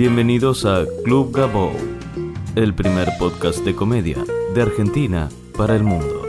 [0.00, 1.72] Bienvenidos a Club Gabo,
[2.56, 4.16] el primer podcast de comedia
[4.54, 5.28] de Argentina
[5.58, 6.22] para el mundo.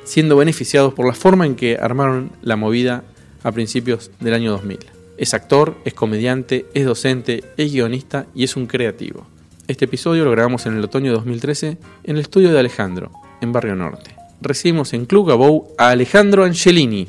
[0.03, 3.03] siendo beneficiados por la forma en que armaron la movida
[3.43, 4.79] a principios del año 2000.
[5.17, 9.27] Es actor, es comediante, es docente, es guionista y es un creativo.
[9.67, 13.11] Este episodio lo grabamos en el otoño de 2013 en el estudio de Alejandro,
[13.41, 14.15] en Barrio Norte.
[14.41, 17.07] Recibimos en Club Gabou a Alejandro Angelini.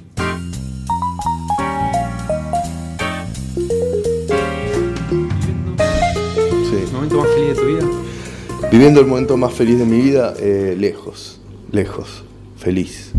[6.71, 6.77] Sí.
[6.77, 7.89] ¿El momento más feliz de tu vida?
[8.71, 11.41] Viviendo el momento más feliz de mi vida, eh, lejos,
[11.73, 12.23] lejos,
[12.65, 13.11] feliz.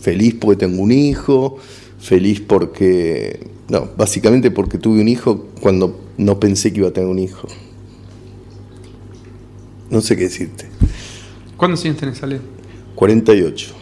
[0.00, 1.58] Feliz porque tengo un hijo,
[1.98, 7.08] feliz porque, no, básicamente porque tuve un hijo cuando no pensé que iba a tener
[7.08, 7.48] un hijo.
[9.90, 10.66] No sé qué decirte.
[11.56, 12.40] ¿Cuántos años tenés, Ale?
[12.94, 13.74] 48.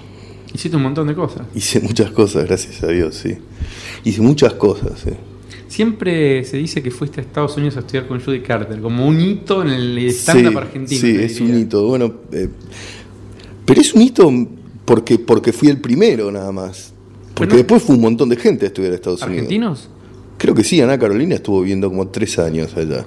[0.52, 1.46] Hiciste un montón de cosas.
[1.54, 3.36] Hice muchas cosas, gracias a Dios, sí.
[4.04, 5.16] Hice muchas cosas, eh.
[5.66, 9.20] Siempre se dice que fuiste a Estados Unidos a estudiar con Judy Carter, como un
[9.20, 11.00] hito en el stand-up Sí, argentino.
[11.00, 11.54] Sí, es diría.
[11.54, 11.86] un hito.
[11.88, 12.48] Bueno, eh,
[13.64, 14.30] pero es un hito
[14.84, 16.92] porque, porque fui el primero nada más.
[17.34, 19.38] Porque después fue un montón de gente a estudiar a Estados Unidos.
[19.38, 19.88] ¿Argentinos?
[20.38, 23.04] Creo que sí, Ana Carolina estuvo viviendo como tres años allá.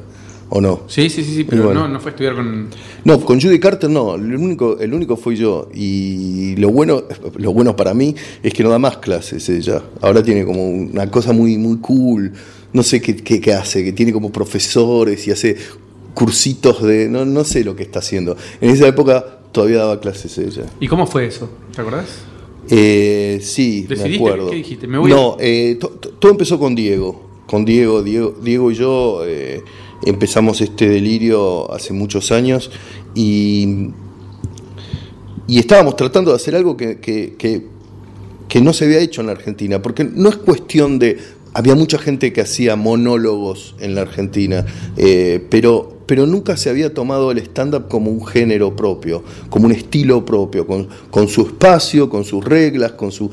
[0.50, 0.84] ¿O no?
[0.88, 1.82] Sí, sí, sí, sí, pero bueno.
[1.82, 2.70] no, no fue a estudiar con...
[3.04, 5.70] No, con Judy Carter no, el único, el único fui yo.
[5.74, 7.04] Y lo bueno,
[7.36, 9.84] lo bueno para mí es que no da más clases ella.
[10.02, 12.32] Ahora tiene como una cosa muy, muy cool.
[12.72, 15.58] No sé qué, qué, qué hace, que tiene como profesores y hace
[16.14, 17.10] cursitos de.
[17.10, 18.38] No, no sé lo que está haciendo.
[18.62, 20.68] En esa época todavía daba clases ella.
[20.80, 21.50] ¿Y cómo fue eso?
[21.76, 22.06] ¿Te acordás?
[22.70, 24.52] Eh, sí, me acuerdo.
[24.52, 24.86] ¿Qué dijiste?
[24.86, 27.28] Me voy no, eh, to- to- todo empezó con Diego.
[27.48, 29.64] Con Diego, Diego, Diego y yo eh,
[30.06, 32.70] empezamos este delirio hace muchos años
[33.16, 33.88] y,
[35.48, 37.66] y estábamos tratando de hacer algo que, que- que-
[38.48, 41.18] que no se había hecho en la Argentina, porque no es cuestión de...
[41.54, 44.66] Había mucha gente que hacía monólogos en la Argentina,
[44.96, 49.72] eh, pero, pero nunca se había tomado el stand-up como un género propio, como un
[49.72, 53.30] estilo propio, con, con su espacio, con sus reglas, con su,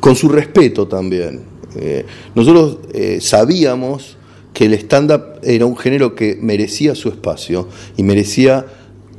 [0.00, 1.42] con su respeto también.
[1.76, 2.04] Eh,
[2.34, 4.16] nosotros eh, sabíamos
[4.52, 8.66] que el stand-up era un género que merecía su espacio y merecía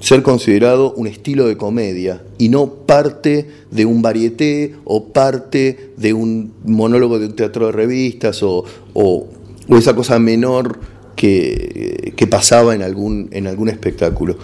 [0.04, 6.12] ser considerado un estilo de comedia y no parte de un varieté o parte de
[6.12, 9.28] un monólogo de un teatro de revistas o, o-
[9.70, 10.78] o esa cosa menor
[11.16, 14.38] que, que pasaba en algún, en algún espectáculo.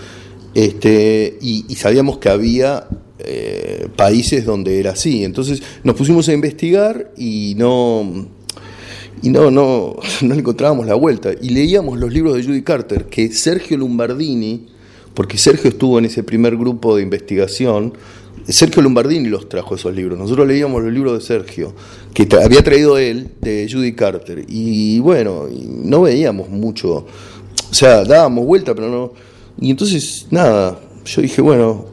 [0.56, 2.88] Este, y, sabíamos que había
[3.20, 5.26] eh, países donde era así.
[5.26, 8.28] Entonces nos pusimos a investigar y no,
[9.22, 11.32] y no, no, no encontrábamos la vuelta.
[11.42, 14.68] Y leíamos los libros de Judy Carter, que Sergio Lombardini,
[15.20, 17.94] porque Sergio estuvo en ese primer grupo de investigación,
[18.48, 20.18] Sergio Lombardini los trajo esos libros.
[20.18, 21.74] Nosotros leíamos los libros de Sergio,
[22.14, 24.46] que había traído él, de Judy Carter.
[24.48, 27.06] Y bueno, no veíamos mucho.
[27.70, 29.12] O sea, dábamos vuelta, pero no.
[29.60, 31.88] Y entonces, nada, yo dije, bueno,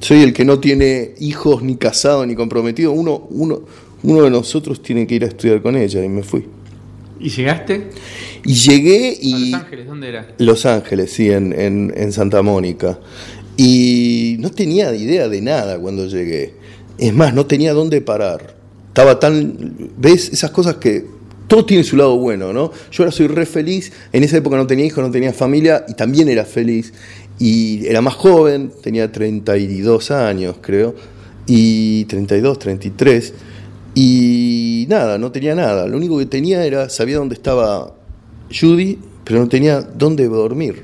[0.00, 2.92] soy el que no tiene hijos, ni casado, ni comprometido.
[2.92, 3.60] Uno, uno,
[4.02, 6.46] uno de nosotros tiene que ir a estudiar con ella, y me fui.
[7.20, 7.90] ¿Y llegaste
[8.44, 9.50] Y llegué a y.
[9.50, 9.86] Los Ángeles?
[9.86, 10.28] ¿Dónde era?
[10.38, 12.98] Los Ángeles, sí, en, en- en Santa Mónica.
[13.56, 16.54] Y no tenía idea de nada cuando llegué.
[16.98, 18.56] Es más, no tenía dónde parar.
[18.88, 19.74] Estaba tan.
[19.96, 20.30] ¿Ves?
[20.32, 21.06] Esas cosas que.
[21.46, 22.72] Todo tiene su lado bueno, ¿no?
[22.90, 23.92] Yo ahora soy re feliz.
[24.12, 26.92] En esa época no tenía hijos, no tenía familia y también era feliz.
[27.38, 30.94] Y era más joven, tenía 32 años, creo.
[31.46, 33.34] Y 32, 33.
[33.94, 35.86] Y nada, no tenía nada.
[35.86, 36.88] Lo único que tenía era.
[36.88, 37.94] Sabía dónde estaba
[38.50, 40.82] Judy, pero no tenía dónde dormir.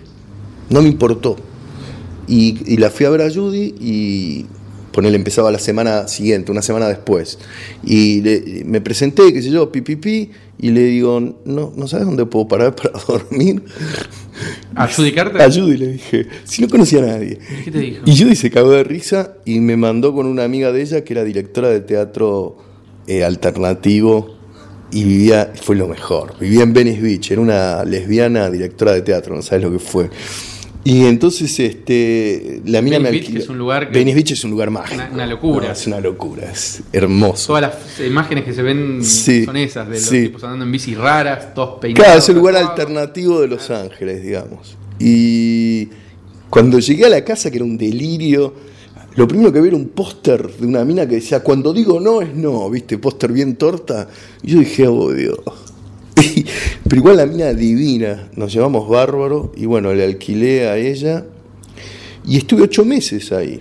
[0.69, 1.37] No me importó.
[2.29, 4.47] Y, y la fui a ver a Judy y,
[4.93, 7.41] ponele, empezaba la semana siguiente, una semana después.
[7.85, 10.31] Y le- me presenté, qué sé yo, pipipi,
[10.61, 13.65] y le digo, no, ¿no sabes dónde puedo parar para dormir?
[14.77, 15.43] ¿A Judy Carter?
[15.43, 17.41] A Judy le dije, si no conocía a nadie.
[17.61, 18.03] ¿Y ¿Qué te dijo?
[18.07, 21.15] Y Judy se cagó de risa y me mandó con una amiga de ella que
[21.15, 22.59] era directora de teatro
[23.07, 24.37] eh, alternativo
[24.93, 29.35] y vivía, fue lo mejor, vivía en Venice Beach, era una lesbiana directora de teatro,
[29.37, 30.11] no sabes lo que fue.
[30.83, 34.45] Y entonces este, la mina Venice me Beach es un lugar que- Venice Beach es
[34.45, 34.95] un lugar mágico.
[35.03, 35.67] Una- una locura.
[35.67, 37.49] No, es una locura, es hermoso.
[37.49, 40.23] Todas las imágenes que se ven Sí, son esas, de los sí.
[40.23, 42.05] tipos andando en bicis raras, todos peinados.
[42.05, 44.77] Claro, es el lugar alternativo de Los Ángeles, digamos.
[44.99, 45.89] Y
[46.49, 48.55] cuando llegué a la casa, que era un delirio,
[49.17, 52.23] lo primero que vi era un póster de una mina que decía, cuando digo no
[52.23, 52.99] es no, ¿viste?
[52.99, 54.09] Póster bien torta.
[54.43, 55.39] Y yo dije, oh Dios.
[56.85, 61.27] Pero igual la mina divina, nos llevamos bárbaro y bueno, le alquilé a ella
[62.27, 63.61] y estuve ocho meses ahí.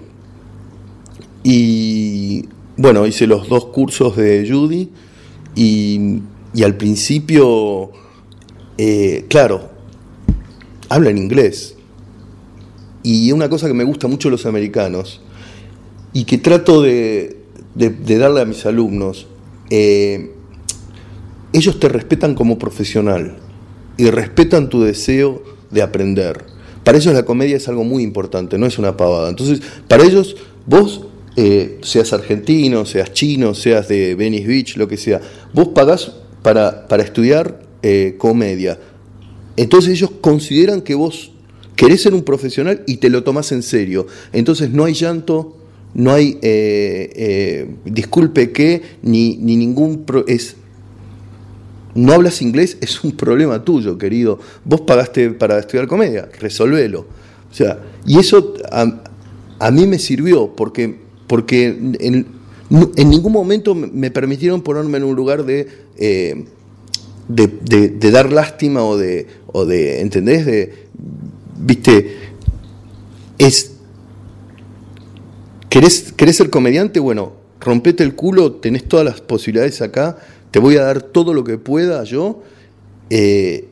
[1.43, 2.45] Y
[2.77, 4.89] bueno, hice los dos cursos de Judy
[5.55, 6.21] y,
[6.63, 7.91] al principio,
[8.77, 9.69] eh, claro,
[10.89, 11.75] habla en inglés.
[13.01, 15.21] Y una cosa que me gusta mucho los americanos
[16.13, 17.37] y que trato de,
[17.75, 19.27] de- darle a mis alumnos,
[19.69, 20.31] eh,
[21.53, 23.37] ellos te respetan como profesional
[23.97, 26.45] y respetan tu deseo de aprender.
[26.83, 29.29] Para ellos la comedia es algo muy importante, no es una pavada.
[29.29, 30.35] Entonces, para ellos,
[30.65, 35.21] vos, eh, seas argentino, seas chino, seas de Venice Beach, lo que sea,
[35.53, 38.79] vos pagás para, para estudiar eh, comedia.
[39.57, 41.31] Entonces ellos consideran que vos
[41.75, 44.07] querés ser un profesional y te lo tomás en serio.
[44.31, 45.57] Entonces no hay llanto,
[45.93, 50.03] no hay eh, eh, disculpe que, ni, ni ningún...
[50.05, 50.55] pro- es,
[51.95, 54.39] no hablas inglés, es un problema tuyo, querido.
[54.63, 57.05] Vos pagaste para estudiar comedia, resolvelo.
[57.51, 60.95] O sea, y eso a, mí me sirvió porque,
[61.27, 61.65] porque
[61.99, 62.27] en,
[63.09, 66.45] ningún momento me- me permitieron ponerme en un lugar de, eh,
[67.27, 70.45] de, de- de dar lástima o de, o de, ¿entendés?
[70.45, 70.73] De,
[71.59, 72.15] viste,
[73.39, 73.71] es,
[75.69, 76.99] ¿querés, ¿querés ser comediante?
[76.99, 80.17] Bueno, rompete el culo, tenés todas las posibilidades acá,
[80.51, 82.41] te voy a dar todo lo que pueda yo,
[83.09, 83.67] eh,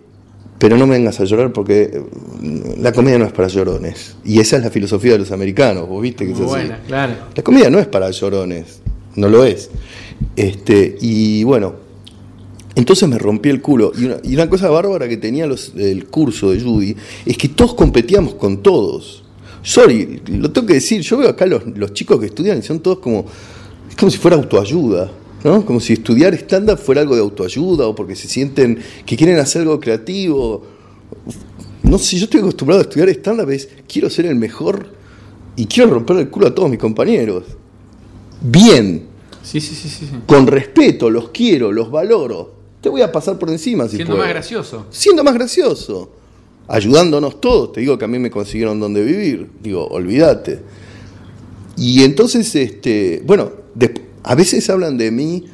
[0.60, 4.16] pero no me vengas a llorar porque eh, la comedia no es para llorones.
[4.26, 6.56] Y esa es la filosofía de los americanos, vos viste que es Muy así.
[6.56, 7.14] buena, claro.
[7.36, 8.80] La comedia no es para llorones,
[9.16, 9.70] no lo es.
[10.36, 11.76] Este, y bueno,
[12.76, 13.92] entonces me rompí el culo.
[13.98, 16.96] Y una, y una cosa bárbara que tenía los, el curso de Judy
[17.26, 19.24] es que todos competíamos con todos.
[19.62, 22.80] Sorry, lo tengo que decir, yo veo acá los, los chicos que estudian y son
[22.80, 23.26] todos como,
[23.90, 25.12] es como si fuera autoayuda.
[25.44, 25.64] ¿no?
[25.66, 29.62] Como si estudiar stand-up fuera algo de autoayuda o porque se sienten que quieren hacer
[29.62, 30.64] algo creativo.
[31.84, 34.90] No sé, yo estoy acostumbrado a estudiar stand-up, es quiero ser el mejor
[35.56, 37.44] y quiero romper el culo a todos mis compañeros.
[38.42, 39.06] Bien,
[39.44, 40.06] Sí, sí, sí, sí.
[40.06, 40.12] sí.
[40.26, 42.54] con respeto, los quiero, los valoro.
[42.82, 44.24] Te voy a pasar por encima si Siendo puedo.
[44.26, 44.86] más gracioso.
[44.90, 46.12] Siendo más gracioso.
[46.68, 47.74] Ayudándonos todos.
[47.74, 49.50] Te digo que a mí me consiguieron donde vivir.
[49.62, 50.60] Digo, olvídate.
[51.78, 53.52] Y entonces, este, bueno,
[54.24, 55.46] a veces hablan de mí,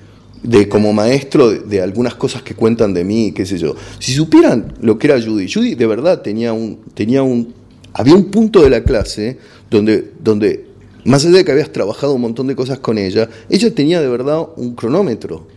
[0.42, 3.76] de como maestro, de, algunas cosas que cuentan de mí, qué sé yo.
[4.00, 7.54] Si supieran lo que era Judy, Judy de verdad tenía un, tenía un,
[7.94, 9.38] había un punto de la clase
[9.70, 10.66] donde, donde,
[11.06, 14.08] más allá de que habías trabajado un montón de cosas con ella, ella tenía de
[14.08, 15.48] verdad un cronómetro.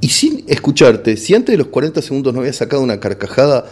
[0.00, 3.64] Y sin escucharte, si antes de los 40 segundos no habías sacado una carcajada,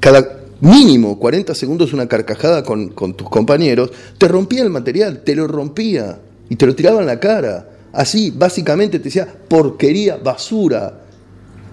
[0.00, 5.34] cada mínimo 40 segundos una carcajada con, con tus compañeros, te rompía el material, te
[5.34, 7.70] lo rompía y te lo tiraba en la cara.
[7.92, 11.00] Así, básicamente te decía porquería, basura.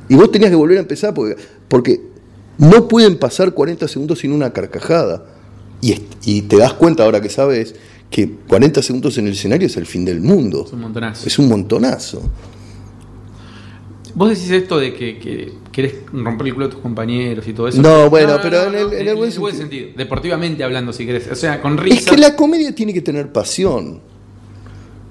[0.09, 1.35] Y vos tenías que volver a empezar porque,
[1.67, 2.01] porque
[2.57, 5.25] no pueden pasar 40 segundos sin una carcajada.
[5.81, 7.75] Y, y te das cuenta ahora que sabes
[8.09, 10.63] que 40 segundos en el escenario es el fin del mundo.
[10.65, 11.27] Es un montonazo.
[11.27, 12.21] Es un montonazo.
[14.15, 17.67] Vos decís esto de que, que querés romper el culo a tus compañeros y todo
[17.67, 17.81] eso.
[17.81, 19.89] No, bueno, pero en el- en el buen sentido.
[19.97, 21.27] Deportivamente hablando, si querés.
[21.31, 21.95] O sea, con risa.
[21.97, 24.01] Es que la comedia tiene que tener pasión.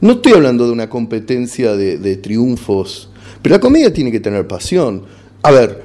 [0.01, 3.09] No estoy hablando de una competencia de, de triunfos,
[3.41, 5.03] pero la comedia tiene que tener pasión.
[5.43, 5.83] A ver,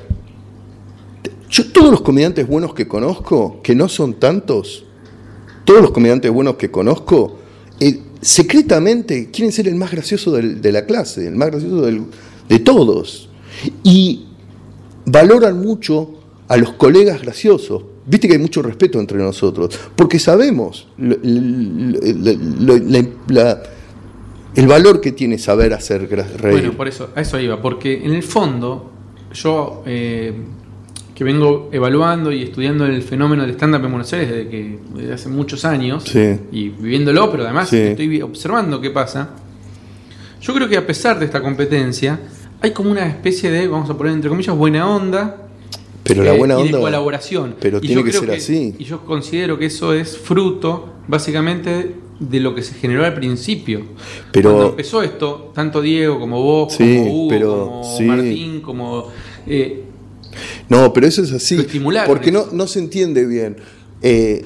[1.49, 4.85] yo todos los comediantes buenos que conozco, que no son tantos,
[5.65, 7.39] todos los comediantes buenos que conozco,
[7.79, 12.03] eh, secretamente quieren ser el más gracioso del- de la clase, el más gracioso del-
[12.49, 13.29] de todos.
[13.83, 14.25] Y
[15.05, 16.11] valoran mucho
[16.47, 17.83] a los colegas graciosos.
[18.05, 21.17] Viste que hay mucho respeto entre nosotros, porque sabemos la-
[23.27, 23.63] la-
[24.55, 26.51] el valor que tiene saber hacer reír.
[26.59, 27.61] Bueno, por eso, a eso iba.
[27.61, 28.91] Porque en el fondo,
[29.33, 30.33] yo, eh,
[31.13, 35.13] que vengo evaluando y estudiando el fenómeno del stand-up en Buenos Aires desde, que, desde
[35.13, 36.39] hace muchos años Sí.
[36.51, 37.77] y viviéndolo, pero además Sí.
[37.77, 39.29] estoy observando qué pasa.
[40.41, 42.19] Yo creo que a pesar de esta competencia,
[42.61, 45.43] hay como una especie de, vamos a poner entre comillas, buena onda.
[46.03, 46.77] Pero la eh, buena y onda.
[46.77, 47.55] de colaboración.
[47.59, 48.75] Pero Y tiene que ser así.
[48.79, 53.83] Y yo considero que eso es fruto, básicamente, de lo que se generó al principio.
[54.31, 58.03] Pero- Cuando empezó esto, tanto Diego como vos, Sí, como Hugo, pero- como sí.
[58.03, 59.07] Martín, como.
[59.45, 59.83] eh,
[60.69, 61.57] No, pero eso es así.
[62.05, 63.57] Porque no, no se entiende bien.
[64.01, 64.45] Eh,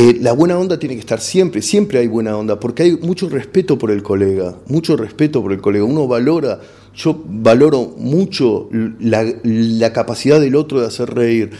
[0.00, 3.28] eh, la buena onda tiene que estar siempre, siempre hay buena onda, porque hay mucho
[3.28, 5.84] respeto por el colega, mucho respeto por el colega.
[5.84, 6.60] Uno valora,
[6.94, 11.50] yo valoro mucho la, la capacidad del otro de hacer reír,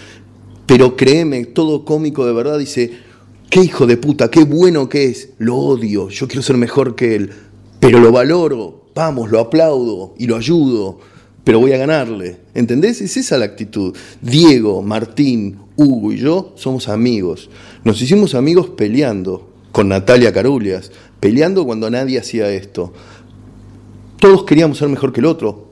[0.67, 2.93] pero créeme, todo cómico de verdad dice,
[3.51, 7.17] qué hijo de puta, qué bueno que es, lo odio, yo quiero ser mejor que
[7.17, 7.31] él,
[7.81, 11.01] pero lo valoro, vamos, lo aplaudo y lo ayudo,
[11.43, 12.37] pero voy a ganarle.
[12.55, 13.01] ¿Entendés?
[13.01, 13.97] Es esa la actitud.
[14.21, 17.49] Diego, Martín, Hugo y yo somos amigos.
[17.85, 22.93] Nos hicimos amigos peleando con Natalia Carulias, peleando cuando nadie hacía esto.
[24.19, 25.69] Todos queríamos ser mejor que el otro.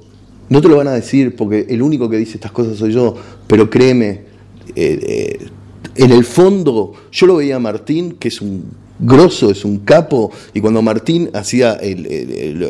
[0.48, 3.16] No te lo van a decir porque el único que dice estas cosas soy yo,
[3.48, 4.22] pero créeme,
[4.76, 5.46] eh, eh,
[5.96, 8.64] en el fondo yo lo veía a Martín, que es un
[9.00, 11.80] grosso, es un capo, y cuando Martín hacía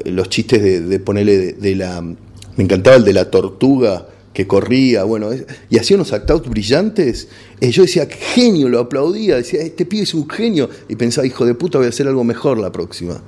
[0.07, 2.01] los chistes de, ponerle de la...
[2.01, 7.29] Me encantaba el de la tortuga que corría, bueno, es- y hacía unos act-outs brillantes,
[7.59, 11.47] eh, yo decía, genio, lo aplaudía, decía, este pibe es un genio, y pensaba, hijo
[11.47, 13.23] de puta, voy a hacer algo mejor la próxima.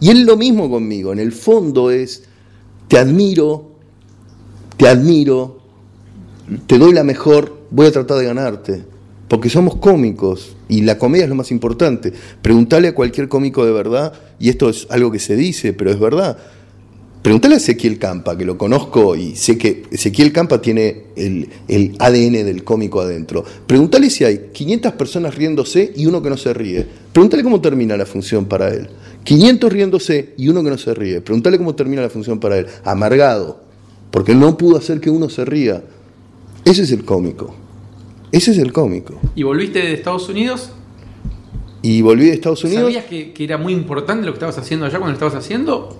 [0.00, 2.24] Y él lo mismo conmigo, en el fondo es,
[2.88, 3.70] te admiro,
[4.76, 5.60] te admiro,
[6.66, 8.84] te doy la mejor, voy a tratar de ganarte.
[9.28, 12.12] Porque somos cómicos y la comedia es lo más importante.
[12.42, 16.00] Preguntale a cualquier cómico de verdad, y esto es algo que se dice, pero es
[16.00, 16.36] verdad.
[17.22, 21.96] Preguntale a Ezequiel Campa, que lo conozco y sé que Ezequiel Campa tiene el, el
[21.98, 23.44] ADN del cómico adentro.
[23.66, 26.86] Preguntale si hay 500 personas riéndose y uno que no se ríe.
[27.12, 28.88] Preguntale cómo termina la función para él.
[29.24, 31.20] 500 riéndose y uno que no se ríe.
[31.20, 32.66] Preguntale cómo termina la función para él.
[32.84, 33.60] Amargado,
[34.12, 35.82] porque no pudo hacer que uno se ría.
[36.64, 37.54] Ese es el cómico.
[38.30, 39.18] Ese es el cómico.
[39.34, 40.70] y volviste de Estados Unidos.
[41.82, 42.84] Y volví de Estados Unidos.
[42.84, 45.98] ¿Sabías que, que era muy importante lo que estabas haciendo allá cuando lo estabas haciendo?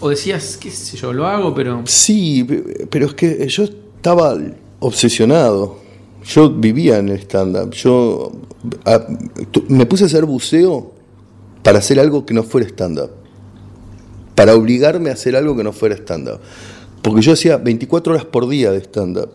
[0.00, 1.82] ¿O decías, qué sé yo, lo hago, pero.
[1.86, 4.36] Sí, pe- pero es que yo estaba
[4.80, 5.78] obsesionado.
[6.24, 7.70] Yo vivía en el stand-up.
[7.72, 8.32] Yo
[9.68, 10.92] me puse a hacer buceo
[11.62, 13.10] para hacer algo que no fuera stand-up.
[14.34, 16.40] Para obligarme a hacer algo que no fuera stand-up.
[17.02, 19.30] Porque yo hacía 24 horas por día de stand-up.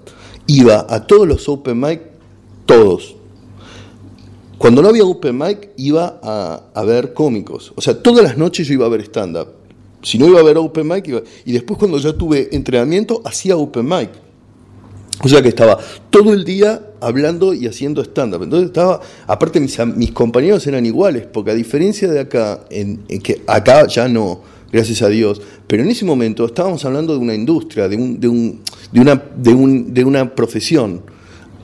[0.48, 2.02] Iba a todos los open mic,
[2.66, 3.16] todos.
[4.58, 7.72] Cuando no había open mic, iba a, a ver cómicos.
[7.76, 9.48] O sea, todas las noches yo iba a ver stand-up.
[10.02, 13.88] Si no iba a ver open mic, y después cuando ya tuve entrenamiento, hacía open
[13.88, 14.10] mic.
[15.24, 15.78] O sea que estaba
[16.10, 18.42] todo el día hablando y haciendo stand-up.
[18.42, 23.44] Entonces estaba, aparte mis, mis compañeros eran iguales, porque a diferencia de acá, en que
[23.46, 24.42] acá ya no,
[24.72, 28.28] gracias a Dios, pero en ese momento estábamos hablando de una industria, de, un, de,
[28.28, 31.02] un, de, una, de, un, de una profesión,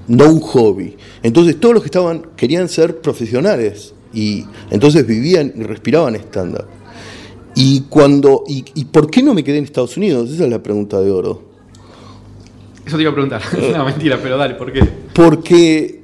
[0.07, 0.95] no un hobby.
[1.23, 6.76] Entonces todos los que estaban querían ser profesionales y entonces vivían y respiraban stand-up.
[7.59, 10.29] Y cuando, y, ¿Y por qué no me quedé en Estados Unidos?
[10.29, 11.41] Esa es la pregunta de oro.
[12.85, 13.41] Eso te iba a preguntar.
[13.75, 14.87] no, mentira, pero dale, ¿por qué?
[15.15, 16.03] Porque,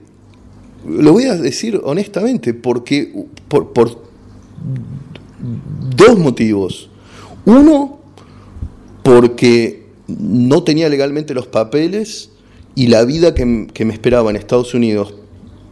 [0.87, 4.01] lo voy a decir honestamente, porque por, por
[5.95, 6.89] dos motivos.
[7.45, 7.99] Uno,
[9.03, 12.31] porque no tenía legalmente los papeles
[12.73, 13.45] y la vida que
[13.85, 15.13] me esperaba en Estados Unidos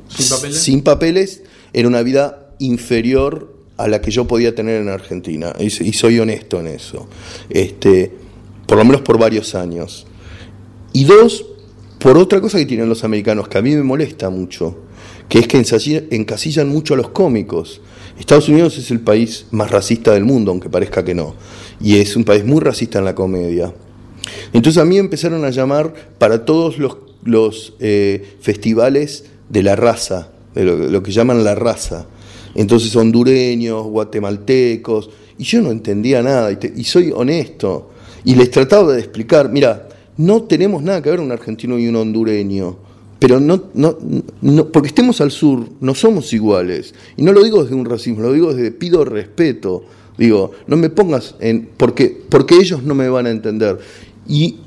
[0.10, 0.62] ¿Sin papeles?
[0.62, 5.54] sin papeles era una vida inferior a la que yo podía tener en Argentina.
[5.60, 7.08] Y, soy honesto en eso.
[7.50, 8.12] Este,
[8.66, 10.06] por lo menos por varios años.
[10.94, 11.46] Y dos,
[12.00, 14.78] por otra cosa que tienen los americanos, que a mí me molesta mucho,
[15.30, 17.82] que es que encasillan mucho a los cómicos.
[18.20, 21.36] Estados Unidos es el país más racista del mundo, aunque parezca que no.
[21.80, 23.74] Y es un país muy racista en la comedia.
[24.54, 30.64] Entonces a mí empezaron a llamar para todos los, eh, festivales de la raza, de
[30.66, 32.08] lo que llaman la raza.
[32.56, 37.92] Entonces hondureños, guatemaltecos, y yo no entendía nada, y, soy honesto.
[38.24, 41.96] Y les trataba de explicar, mira, no tenemos nada que ver un argentino y un
[41.96, 42.78] hondureño,
[43.18, 43.98] pero no, no,
[44.42, 46.94] no, porque estemos al sur, no somos iguales.
[47.18, 49.84] Y no lo digo desde un racismo, lo digo desde pido respeto.
[50.18, 51.70] Digo, no me pongas en.
[51.78, 53.80] Porque, porque ellos no me van a entender.
[54.28, 54.58] Y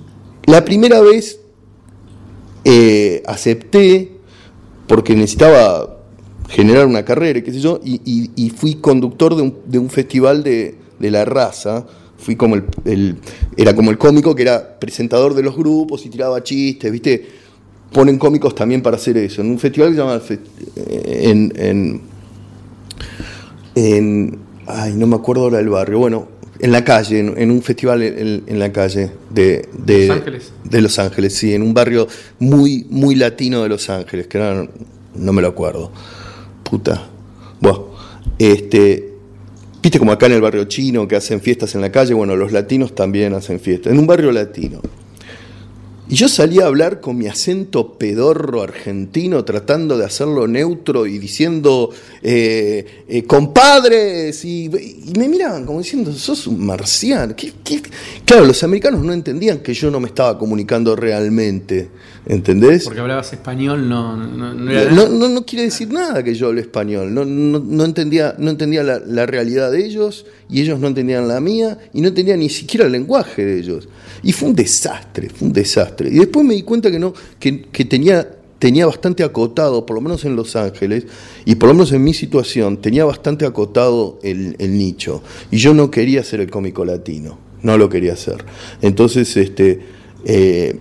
[0.47, 1.41] la primera vez
[2.65, 4.13] eh, acepté,
[4.87, 5.94] porque necesitaba
[6.49, 9.91] generar una carrera, qué sé yo, y, y- y fui conductor de un, de un
[9.91, 11.87] festival de, de la raza,
[12.19, 13.17] fui como el, el-
[13.57, 17.27] era como el cómico que era presentador de los grupos y tiraba chistes, ¿viste?
[17.93, 19.41] Ponen cómicos también para hacer eso.
[19.41, 20.21] En un festival que se llama
[20.77, 22.01] eh, en, en,
[23.75, 26.29] en- ay, no me acuerdo ahora del barrio, bueno,
[26.61, 30.53] en la calle, en, en un festival en, en la calle de, de Los Ángeles.
[30.65, 32.07] de Los Ángeles, sí, en un barrio
[32.39, 34.67] muy, muy latino de Los Ángeles, que era,
[35.15, 35.91] no me lo acuerdo.
[36.65, 37.07] Puta.
[37.61, 37.87] Bueno,
[38.39, 39.13] este,
[39.83, 42.53] viste como acá en el barrio chino que hacen fiestas en la calle, bueno, los
[42.53, 44.81] latinos también hacen fiestas, en un barrio latino.
[46.07, 51.17] Y yo salí a hablar con mi acento pedorro argentino, tratando de hacerlo neutro y
[51.19, 51.89] diciendo,
[52.23, 57.35] eh, eh, compadres, y, y me miraban como diciendo, sos un marciano.
[57.35, 57.81] ¿Qué- qué?
[58.27, 61.89] Claro, los americanos no entendían que yo no me estaba comunicando realmente,
[62.27, 62.85] ¿entendés?
[62.85, 66.49] Porque hablabas español, no, no, no era No, no, no quiere decir nada que yo
[66.49, 67.15] hable español.
[67.15, 71.27] No, no, no entendía, no entendía la, la realidad de ellos y ellos no entendían
[71.29, 73.89] la mía y no entendía ni siquiera el lenguaje de ellos.
[74.23, 75.94] Y fue un desastre, fue un desastre.
[76.01, 80.01] Y después me di cuenta que no, que, que tenía, tenía bastante acotado, por lo
[80.01, 81.07] menos en Los Ángeles,
[81.45, 85.23] y por lo menos en mi situación, tenía bastante acotado el, nicho.
[85.51, 88.45] Y yo no quería ser el cómico latino, no lo quería hacer.
[88.83, 89.81] Entonces, este.
[90.25, 90.79] eh,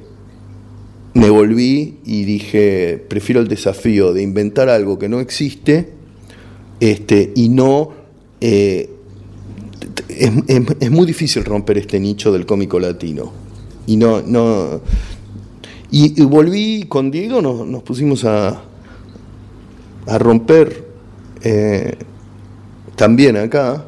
[1.16, 5.90] me volví y dije, prefiero el desafío de inventar algo que no existe
[6.80, 7.92] este, y no...
[8.42, 8.90] eh,
[10.10, 10.32] es-
[10.80, 13.32] es muy difícil romper este nicho del cómico latino.
[13.88, 14.22] Y no...
[14.22, 14.82] no
[15.92, 18.62] y, y volví con Diego, nos, nos pusimos a,
[20.08, 20.86] a romper
[21.44, 21.96] eh,
[22.96, 23.86] también acá.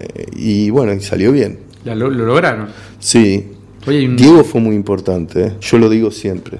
[0.00, 1.58] eh, y bueno, y salió bien.
[1.84, 2.68] La- lo, lo lograron.
[2.98, 3.46] Sí,
[3.86, 5.52] Oye, un- Diego fue muy importante, ¿eh?
[5.60, 6.58] yo lo digo siempre.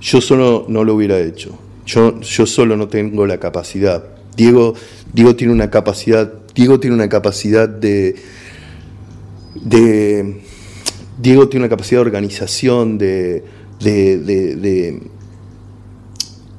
[0.00, 1.58] Yo solo no lo hubiera hecho.
[1.86, 4.04] Yo, yo solo no tengo la capacidad.
[4.36, 4.74] Diego,
[5.14, 8.16] Diego tiene una capacidad, Diego tiene una capacidad de,
[9.54, 10.42] de
[11.18, 13.44] Diego tiene una capacidad de organización, de,
[13.80, 15.02] de, de- de-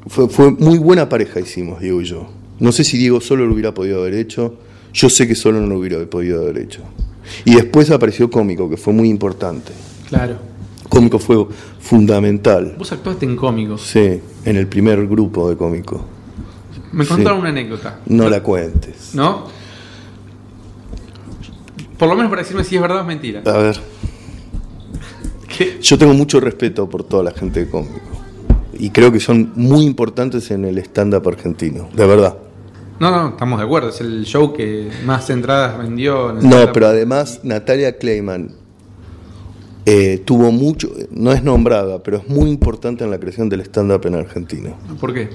[0.07, 2.27] fue, fue muy buena pareja hicimos, Diego y yo.
[2.59, 4.55] No sé si Diego solo lo hubiera podido haber hecho,
[4.93, 6.81] yo sé que solo no lo hubiera podido haber hecho.
[7.45, 9.73] Y después apareció Cómico, que fue muy importante.
[10.07, 10.37] Claro.
[10.89, 11.45] Cómico fue
[11.79, 13.81] fundamental, Vos actuaste en cómicos.
[13.81, 16.05] sí, en el primer grupo de Cómico.
[16.93, 17.41] Me contaron Sí.
[17.41, 17.99] una anécdota.
[18.07, 19.11] No la cuentes.
[19.13, 19.45] ¿No?
[21.97, 23.41] Por lo menos para decirme si es verdad o es mentira.
[23.45, 23.79] A ver,
[25.57, 25.77] ¿Qué?
[25.81, 27.99] yo tengo mucho respeto por toda la gente de Cómico.
[28.79, 32.37] Y creo que son muy importantes en el stand-up argentino, de verdad.
[32.99, 33.89] No, no, estamos de acuerdo.
[33.89, 36.29] Es el show que más entradas vendió.
[36.31, 38.51] en el No, pero además Natalia Kleiman
[39.85, 44.05] eh, tuvo mucho, no es nombrada, pero es muy importante en la creación del stand-up
[44.05, 44.71] en Argentina.
[44.99, 45.29] ¿Por qué?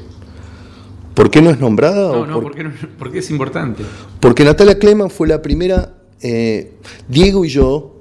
[1.14, 2.12] ¿Por qué no es nombrada?
[2.12, 3.82] No, o no, por- ¿por qué, no- por qué es importante?
[4.20, 6.74] Porque Natalia Kleiman fue la primera, eh,
[7.08, 7.91] Diego y yo,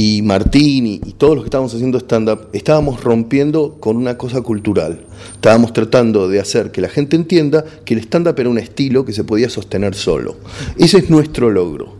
[0.00, 4.42] y Martín y, y todos los que estábamos haciendo stand-up, estábamos rompiendo con una cosa
[4.42, 5.00] cultural.
[5.32, 9.12] Estábamos tratando de hacer que la gente entienda que el stand-up era un estilo que
[9.12, 10.36] se podía sostener solo.
[10.78, 11.96] Ese es nuestro logro.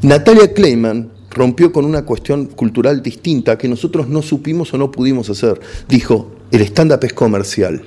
[0.00, 5.28] Natalia Kleiman rompió con una cuestión cultural distinta que nosotros no supimos o no pudimos
[5.28, 5.60] hacer.
[5.90, 7.82] Dijo, el stand-up es comercial.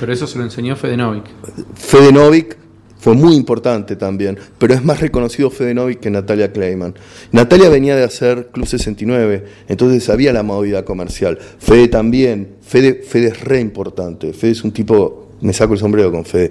[0.00, 2.56] Pero eso se lo enseñó Fede Novik.
[3.00, 6.94] Fue muy importante también, pero es más reconocido Fede Novik que Natalia Kleiman.
[7.32, 11.38] Natalia venía de hacer Club 69, entonces sabía la movida comercial.
[11.58, 16.12] Fede también, Fede, Fede es re importante, Fede es un tipo, me saco el sombrero
[16.12, 16.50] con Fede,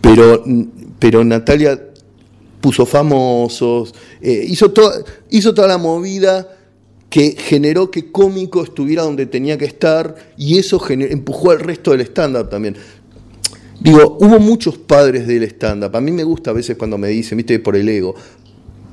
[0.00, 0.42] pero,
[0.98, 1.80] pero Natalia
[2.60, 6.48] puso famosos, eh, hizo, toda, hizo toda la movida
[7.08, 12.02] que generó que cómico estuviera donde tenía que estar y eso empujó al resto del
[12.02, 12.76] stand-up también.
[13.80, 15.96] Digo, hubo muchos padres del stand-up.
[15.96, 18.14] A mí me gusta a veces cuando me dicen, viste, por el ego.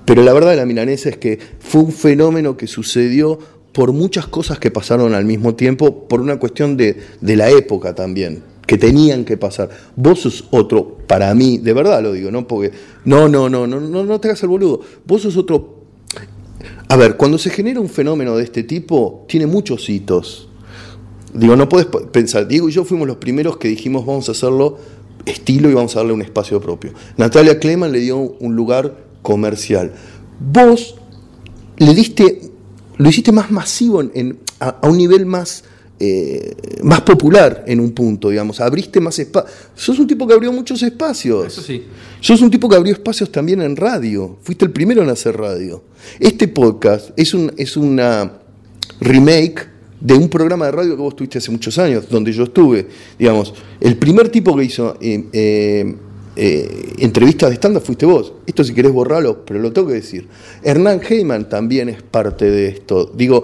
[0.06, 3.40] Pero la verdad de la milanesa es que fue un fenómeno que sucedió
[3.72, 7.94] por muchas cosas que pasaron al mismo tiempo, por una cuestión de, de la época
[7.96, 9.70] también, que tenían que pasar.
[9.96, 12.48] Vos sos otro, para mí, de verdad lo digo, ¿no?
[12.48, 12.72] Porque,
[13.04, 14.82] no, no, no, no, no, no te hagas el boludo.
[15.06, 15.84] Vos sos otro.
[16.88, 20.48] A ver, cuando se genera un fenómeno de este tipo, tiene muchos hitos.
[21.36, 24.78] Digo, no puedes pensar, Diego y yo fuimos los primeros que dijimos vamos a hacerlo
[25.26, 26.92] estilo y vamos a darle un espacio propio.
[27.18, 29.94] Natalia Kleman le dio un lugar comercial.
[30.40, 30.96] Vos
[31.78, 32.42] le diste,
[32.98, 35.64] lo hiciste más masivo, en, en- a, a un nivel más,
[36.00, 38.62] eh, más popular en un punto, digamos.
[38.62, 39.50] Abriste más espacio.
[39.76, 41.48] Sos un tipo que abrió muchos espacios.
[41.48, 41.84] Eso sí.
[42.22, 44.38] Sos un tipo que abrió espacios también en radio.
[44.44, 45.84] Fuiste el primero en hacer radio.
[46.20, 48.32] Este podcast es, un, es una
[49.02, 49.68] remake
[50.00, 52.88] de un programa de radio que vos tuviste hace muchos años, donde yo estuve.
[53.18, 55.96] Digamos, el primer tipo que hizo eh, eh,
[56.36, 58.34] eh, entrevistas de stand fuiste vos.
[58.46, 60.28] Esto si querés borrarlo, pero lo tengo que decir.
[60.64, 63.12] Hernán Heyman también es parte de esto.
[63.16, 63.44] Digo,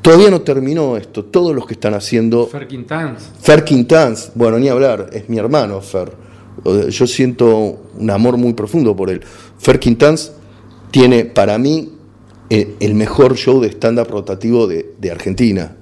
[0.00, 1.24] todavía no terminó esto.
[1.24, 2.46] Todos los que están haciendo...
[2.46, 3.30] Fer Quintans.
[3.40, 6.12] Fer Quintans, bueno, ni hablar, es mi hermano Fer.
[6.90, 9.22] Yo siento un amor muy profundo por él.
[9.58, 10.32] Fer Quintans
[10.90, 11.90] tiene para mí
[12.54, 15.74] eh, el mejor show de stand-up rotativo de, de Argentina.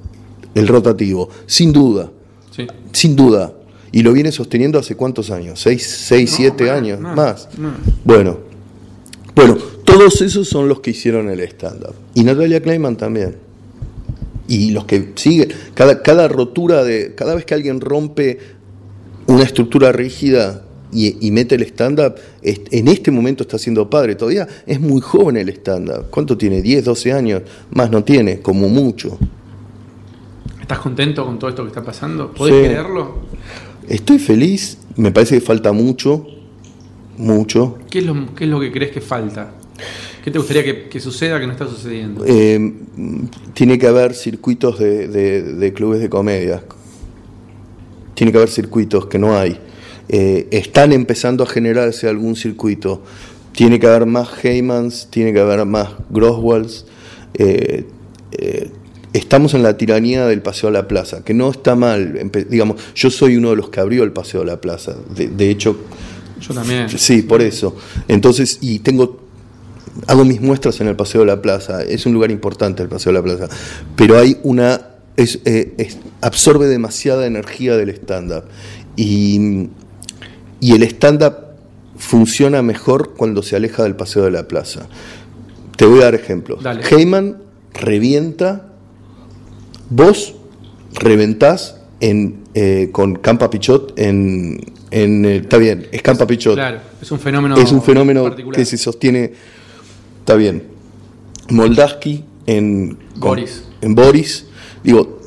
[0.55, 2.13] El rotativo, sin duda.
[2.55, 2.65] Sí.
[2.93, 3.53] Sin duda.
[3.91, 7.59] Y lo viene sosteniendo hace cuántos años, seis, seis No, siete más, años, más, más.
[7.59, 7.73] más.
[8.05, 8.39] Bueno,
[9.35, 11.97] bueno, todos esos son los que hicieron el stand-up.
[12.15, 13.35] Y Natalia Kleiman también.
[14.47, 18.39] Y los que siguen, cada, cada rotura de, cada vez que alguien rompe
[19.27, 24.15] una estructura rígida y, y mete el stand-up, en este momento está siendo padre.
[24.17, 26.07] Todavía es muy joven el stand-up.
[26.11, 26.63] ¿Cuánto tiene?
[26.63, 27.43] ¿10, 12 años?
[27.71, 29.19] Más no tiene, como mucho.
[30.61, 32.33] ¿Estás contento con todo esto que está pasando?
[32.33, 32.61] ¿Podés Sí.
[32.69, 33.15] creerlo?
[33.89, 36.27] Estoy feliz, me parece que falta mucho,
[37.17, 37.79] mucho.
[37.91, 39.53] ¿Qué es lo, qué es lo que crees que falta?
[40.23, 42.25] ¿Qué te gustaría que, que suceda que no está sucediendo?
[42.27, 42.73] Eh,
[43.55, 46.63] tiene que haber circuitos de, de- de clubes de comedia.
[48.15, 49.59] Tiene que haber circuitos que no hay.
[50.13, 53.03] Eh, están empezando a generarse algún circuito.
[53.53, 56.87] Tiene que haber más Heymans, tiene que haber más Groswalds.
[57.35, 57.85] Eh,
[58.33, 58.71] eh,
[59.13, 62.15] estamos en la tiranía del Paseo a la Plaza, que no está mal.
[62.19, 64.97] Empe- digamos, yo soy uno de los que abrió el Paseo a la Plaza.
[65.15, 65.77] De, de hecho,
[66.41, 66.89] Yo también.
[66.89, 67.77] Sí, por eso.
[68.09, 69.21] Entonces, y tengo,
[70.09, 71.83] hago mis muestras en el Paseo de la Plaza.
[71.85, 73.49] Es un lugar importante el Paseo de la Plaza.
[73.95, 74.81] Pero hay una,
[75.17, 78.45] es, eh, es- absorbe demasiada energía del stand-up.
[78.97, 79.69] Y,
[80.61, 81.35] y el stand-up
[81.97, 84.87] funciona mejor cuando se aleja del Paseo de la Plaza.
[85.77, 86.63] Te voy a dar ejemplos.
[86.63, 86.83] Dale.
[86.89, 87.39] Heyman
[87.75, 88.69] revienta,
[89.89, 90.35] vos
[90.95, 96.55] reventás en, eh, con Campa Pichot en, en eh, está bien, es Campa Pichot.
[96.55, 98.57] Claro, es un fenómeno es un fenómeno particular.
[98.59, 99.33] que se sostiene,
[100.21, 100.65] está bien.
[101.51, 103.65] Moldaski en con- Boris.
[103.81, 104.47] en Boris,
[104.85, 105.20] digo,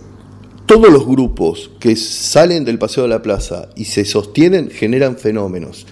[0.73, 5.85] todos los grupos que salen del Paseo de la Plaza y se sostienen generan fenómenos.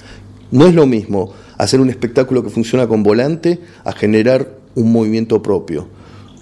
[0.49, 5.43] No es lo mismo hacer un espectáculo que funciona con volante a generar un movimiento
[5.43, 5.87] propio.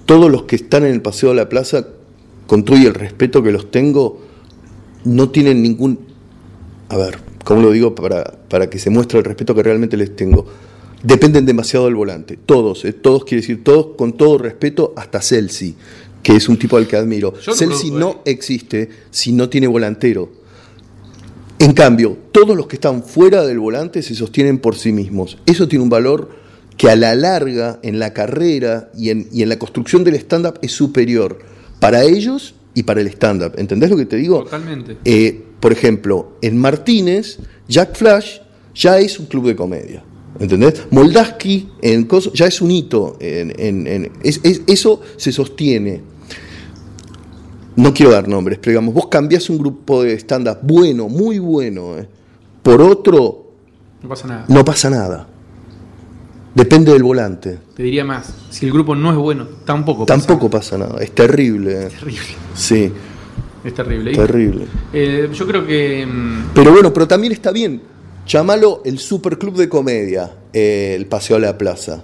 [0.06, 1.88] Todos los que están en el Paseo de la Plaza,
[2.48, 4.22] con todo y el respeto que los tengo,
[5.04, 6.00] no tienen ningún...
[6.88, 10.16] A ver, ¿cómo lo digo para, para que se muestre el respeto que realmente les
[10.16, 10.46] tengo?
[11.04, 12.38] Dependen demasiado del volante.
[12.38, 15.76] Todos, eh, todos quiere decir todos, con todo respeto, hasta Celsi,
[16.24, 17.34] que es un tipo al que admiro.
[17.46, 20.32] No Celsi no existe si no tiene volantero.
[21.60, 25.38] En cambio, todos los que están fuera del volante se sostienen por sí mismos.
[25.46, 26.30] Eso tiene un valor
[26.78, 30.60] que a la larga, en la carrera y en, y en la construcción del stand-up
[30.62, 31.40] es superior
[31.82, 33.54] para ellos y para el stand-up.
[33.58, 34.46] ¿Entendés lo que te digo?
[34.46, 34.98] Totalmente.
[35.04, 38.40] Eh, por ejemplo, en Martínez, Jack Flash
[38.74, 40.04] ya es un club de comedia.
[40.40, 40.84] ¿Entendés?
[40.92, 43.18] Moldaski en ya es un hito.
[43.20, 46.02] En, en- en- es- es- eso se sostiene.
[47.76, 51.98] No quiero dar nombres, pero digamos, vos cambiás un grupo de stand-up bueno, muy bueno,
[51.98, 52.08] eh,
[52.62, 53.52] por otro,
[54.04, 54.46] No pasa nada.
[54.50, 55.28] no pasa nada.
[56.56, 57.58] Depende del volante.
[57.76, 58.34] Te diría más.
[58.50, 61.00] Si el grupo no es bueno, tampoco pasa Tampoco pasa nada.
[61.00, 61.84] Es terrible.
[61.86, 61.90] eh.
[61.90, 62.22] Terrible.
[62.54, 62.92] Sí,
[63.64, 64.12] Es terrible.
[64.14, 64.66] Terrible.
[64.92, 66.06] eh, yo creo que.
[66.06, 67.82] mm, Pero bueno, pero también está bien.
[68.30, 72.04] Llámalo el superclub de comedia, eh, el Paseo a la Plaza.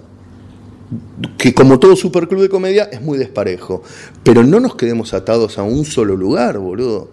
[1.38, 3.82] Que como todo superclub de comedia es muy desparejo.
[4.24, 7.08] Pero no nos quedemos atados a un solo lugar, boludo.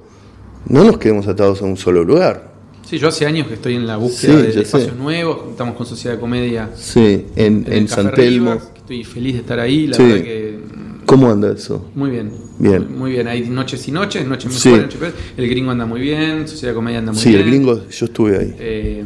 [0.68, 2.52] No nos quedemos atados a un solo lugar.
[2.90, 4.98] Sí, yo hace años que estoy en la búsqueda Sí, de espacios sé.
[4.98, 5.42] nuevos.
[5.52, 8.56] Estamos con Sociedad de Comedia Sí, en, en, en San Telmo.
[8.76, 9.88] Estoy feliz de estar ahí.
[9.88, 10.04] La Sí.
[10.04, 10.60] verdad que.
[11.06, 11.86] ¿Cómo anda eso?
[11.96, 12.32] Muy bien.
[12.60, 12.88] Bien.
[12.90, 13.28] Muy, muy bien.
[13.28, 14.70] Hay noches y noches, noches Sí.
[14.70, 15.16] mejores, noches peores.
[15.38, 17.42] El gringo anda muy bien, Sociedad de Comedia anda muy Sí, bien.
[17.42, 18.56] el gringo, yo estuve ahí.
[18.60, 19.04] Eh,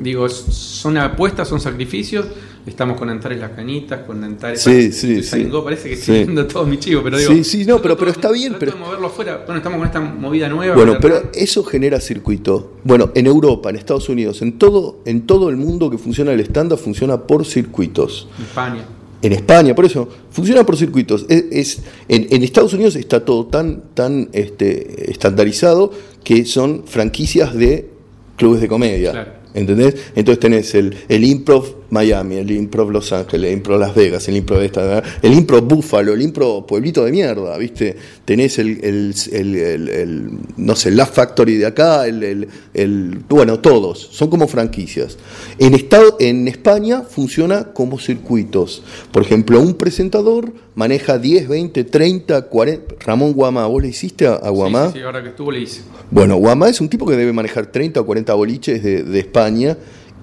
[0.00, 2.26] digo, son apuestas, son sacrificios.
[2.64, 4.60] Estamos con Antares Las Canitas, con Antares.
[4.62, 5.48] Sí, sí, sí.
[5.64, 6.22] Parece que estoy Sí.
[6.24, 7.32] viendo todo mi chivo, pero digo.
[7.32, 9.38] Sí, sí, no, pero- pero está bien, pero- de moverlo afuera.
[9.44, 10.76] Bueno, estamos con esta movida nueva.
[10.76, 12.74] Bueno, pero la- eso genera circuito.
[12.84, 16.38] Bueno, en Europa, en Estados Unidos, en todo, en todo el mundo que funciona el
[16.38, 18.28] estándar funciona por circuitos.
[18.40, 18.84] España.
[19.22, 21.24] En España, por eso, funciona por circuitos.
[21.28, 25.92] Es, es- en, en Estados Unidos está todo tan, tan este, estandarizado
[26.24, 27.88] que son franquicias de
[28.36, 29.12] clubes de comedia.
[29.12, 29.32] Claro.
[29.54, 29.94] ¿Entendés?
[30.16, 34.36] Entonces tenés el, el Improv Miami, el Improv Los Ángeles, el Improv Las Vegas, el
[34.36, 37.94] Improv esta, el Improv Búfalo, el Improv Pueblito de Mierda, ¿viste?
[38.24, 43.60] Tenés el, el, el- el- no sé, Laugh Factory de acá, el, el- el- bueno,
[43.60, 45.18] todos, son como franquicias.
[45.58, 48.82] En, estado, en España funciona como circuitos.
[49.12, 52.94] Por ejemplo, un presentador maneja 10, 20, 30, 40...
[53.04, 54.90] Ramón Guamá, ¿vos le hiciste a, a Guamá?
[54.92, 55.82] Sí, ahora que estuvo le hice.
[56.10, 59.76] Bueno, Guamá es un tipo que debe manejar 30 o 40 boliches de, de España.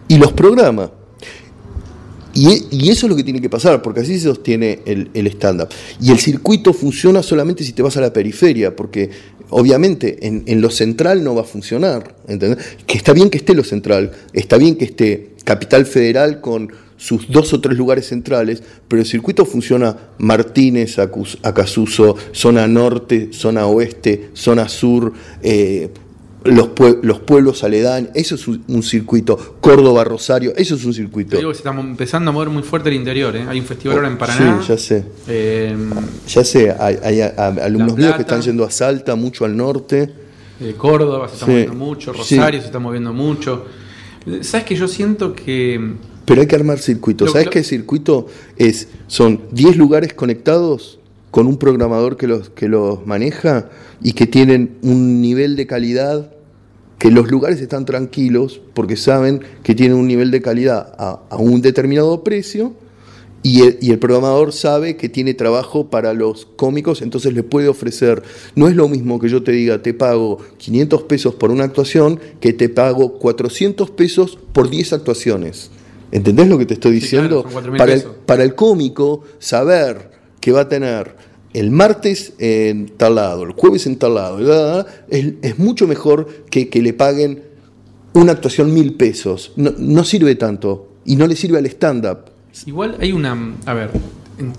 [0.07, 0.91] y los programa.
[2.33, 5.69] Y, eso es lo que tiene que pasar, porque así se sostiene el, stand-up.
[6.01, 9.09] Y el circuito funciona solamente si te vas a la periferia, porque
[9.49, 12.15] obviamente en, en, lo central no va a funcionar.
[12.27, 12.63] ¿entendés?
[12.85, 17.31] Que está bien que esté lo central, está bien que esté Capital Federal con sus
[17.31, 24.31] dos o tres lugares centrales, pero el circuito funciona Martínez, Acasuso, zona norte, zona oeste,
[24.33, 25.89] zona sur, eh,
[26.43, 30.93] los, pue los, pueblos aledaños, eso es un, un, circuito, Córdoba, Rosario, eso es un
[30.93, 31.31] circuito.
[31.31, 33.45] Te digo que empezando a mover muy fuerte el interior, ¿eh?
[33.47, 34.59] hay un festival ahora en Paraná.
[34.61, 35.05] Sí, ya sé.
[35.27, 35.75] Eh,
[36.27, 40.09] ya sé, hay, hay, hay alumnos míos que están yendo a Salta, mucho al norte.
[40.61, 41.51] Eh, Córdoba se está sí.
[41.51, 42.61] moviendo mucho, Rosario sí.
[42.61, 43.65] se está moviendo mucho.
[44.41, 45.95] ¿Sabes que yo siento que...
[46.25, 47.31] Pero hay que armar circuitos.
[47.31, 48.87] ¿Sabes qué circuito es?
[49.07, 50.98] Son 10 lugares conectados
[51.31, 53.69] con un programador que los, que los maneja
[54.01, 56.31] y que tienen un nivel de calidad
[56.97, 61.37] que los lugares están tranquilos porque saben que tienen un nivel de calidad a, a
[61.37, 62.73] un determinado precio
[63.41, 67.69] y el, y el, programador sabe que tiene trabajo para los cómicos, entonces le puede
[67.69, 68.21] ofrecer.
[68.55, 72.19] No es lo mismo que yo te diga, te pago 500 pesos por una actuación,
[72.41, 75.71] que te pago 400 pesos por 10 actuaciones.
[76.11, 77.45] ¿Entendés lo que te estoy diciendo?
[77.47, 81.15] Sí, claro, para, el, para el cómico, saber que va a tener
[81.53, 86.69] el martes en tal lado, el jueves en tal lado, es, es mucho mejor que,
[86.69, 87.43] que, le paguen
[88.13, 89.53] una actuación mil pesos.
[89.55, 92.31] No, no sirve tanto y no le sirve al stand-up.
[92.65, 93.91] Igual hay una, a ver,
[94.37, 94.53] en,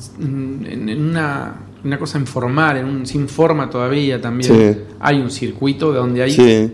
[0.66, 4.80] en, en una, una, cosa informal, en un sin forma todavía también, sí.
[5.00, 6.72] hay un circuito donde hay, sí.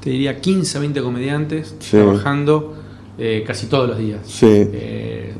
[0.00, 1.96] te diría, 15, 20 comediantes sí.
[1.96, 2.76] trabajando
[3.18, 4.20] eh, casi todos los días.
[4.42, 5.32] Eh,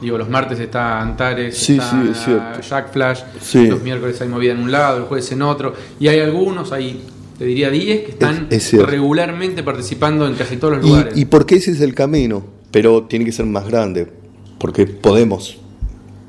[0.00, 3.20] digo, los martes está Antares, está Jack Flash,
[3.54, 7.04] los miércoles hay movida en un lado, el jueves en otro, y hay algunos, hay
[7.38, 11.16] te diría 10 que están es, es regularmente participando en casi todos los lugares.
[11.16, 14.06] Y, y porque ese es el camino, pero tiene que ser más grande
[14.60, 15.58] porque podemos.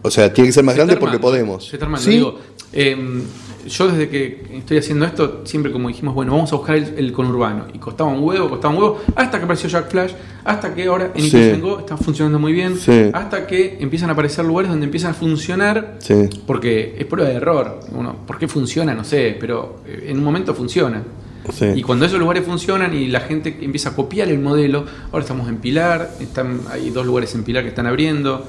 [0.01, 1.67] O sea, tiene que ser más se grande armando, porque podemos.
[1.67, 2.05] Se está armando.
[2.05, 2.11] ¿Sí?
[2.11, 2.39] Digo,
[2.73, 3.23] eh,
[3.67, 7.11] yo desde que estoy haciendo esto, siempre como dijimos, bueno, vamos a buscar el, el,
[7.11, 7.65] conurbano.
[7.73, 10.11] Y costaba un huevo, costaba un huevo, hasta que apareció Jack Flash,
[10.43, 11.51] hasta que ahora en sí.
[11.61, 13.09] Go está funcionando muy bien, sí.
[13.13, 16.29] hasta que empiezan a aparecer lugares donde empiezan a funcionar, sí.
[16.47, 17.79] porque es prueba de error.
[17.91, 18.93] Uno, ¿Por qué funciona?
[18.93, 21.03] No sé, pero en un momento funciona.
[21.51, 21.65] Sí.
[21.75, 25.49] Y cuando esos lugares funcionan y la gente empieza a copiar el modelo, ahora estamos
[25.49, 28.45] en Pilar, están, hay dos lugares en Pilar que están abriendo,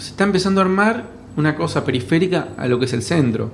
[0.00, 1.04] se está empezando a armar
[1.36, 3.50] una cosa periférica a lo que es el centro,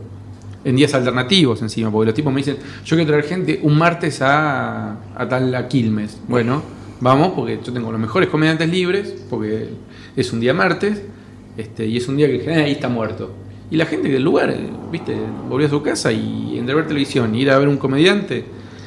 [0.64, 4.20] en días alternativos encima, porque los tipos me dicen, yo quiero traer gente un martes
[4.20, 4.96] a,
[5.28, 6.18] tal a Quilmes.
[6.26, 6.62] Bueno,
[7.00, 9.68] vamos, porque yo tengo los mejores comediantes libres, porque
[10.16, 11.02] es un día martes,
[11.56, 13.32] este, y es un día que ahí está muerto.
[13.70, 14.56] Y la gente del lugar,
[14.90, 15.16] viste,
[15.48, 18.44] volvió a su casa y entre ver televisión y ir a ver un comediante,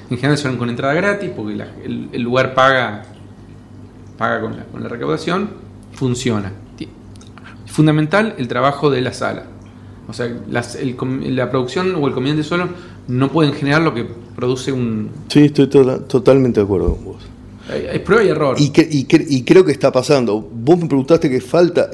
[0.09, 3.03] en general van con entrada gratis porque la, el, el, lugar paga,
[4.17, 5.49] paga con la, con la recaudación,
[5.93, 6.51] funciona.
[7.79, 9.45] Fundamental el trabajo de la sala.
[10.09, 10.97] O sea, las, el,
[11.33, 12.67] la producción o el comediante solo
[13.07, 15.09] no pueden generar lo que produce un...
[15.29, 17.23] Sí, estoy to totalmente de acuerdo con vos.
[17.73, 18.57] Es prueba y error.
[18.59, 20.41] Y, que, y, que, y, creo que está pasando.
[20.41, 21.89] Vos me preguntaste qué falta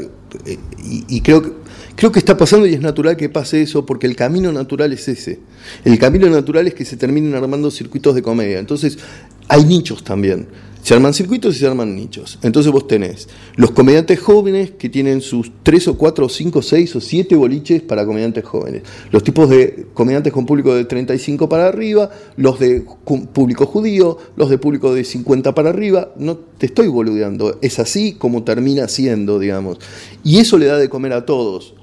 [0.46, 1.52] eh, y, y creo que
[1.96, 5.08] Creo que está pasando y es natural que pase eso porque el camino natural es
[5.08, 5.40] ese.
[5.86, 8.60] El camino natural es que se terminen armando circuitos de comedia.
[8.60, 8.98] Entonces,
[9.48, 10.48] hay nichos también.
[10.86, 12.38] Se arman circuitos y se arman nichos.
[12.44, 16.62] Entonces vos tenés los comediantes jóvenes que tienen sus 3 o 4 o 5 o
[16.62, 18.84] 6 o 7 boliches para comediantes jóvenes.
[19.10, 22.86] Los tipos de comediantes con público de 35 para arriba, los de
[23.34, 26.14] público judío, los de público de 50 para arriba.
[26.18, 27.58] No te estoy boludeando.
[27.64, 29.80] Es así como termina siendo, digamos.
[30.24, 31.74] Y eso le da de comer a todos.